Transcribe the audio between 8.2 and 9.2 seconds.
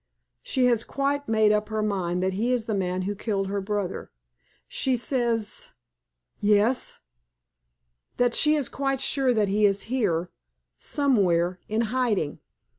she is quite